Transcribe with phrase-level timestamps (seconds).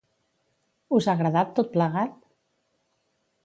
[0.99, 2.19] Us ha agradat tot plegat?